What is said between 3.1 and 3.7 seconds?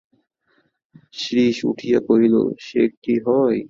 হয়!